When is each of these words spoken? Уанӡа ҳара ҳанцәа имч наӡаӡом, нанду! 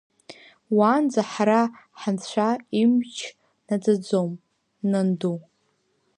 Уанӡа 0.77 1.21
ҳара 1.31 1.61
ҳанцәа 2.01 2.47
имч 2.81 3.15
наӡаӡом, 3.67 4.31
нанду! 4.89 5.37